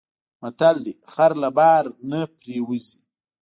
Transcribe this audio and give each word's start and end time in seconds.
متل 0.41 0.75
دی: 0.85 0.93
خر 1.13 1.31
له 1.41 1.49
بار 1.57 1.83
نه 2.09 2.21
پرېوځي. 2.39 2.97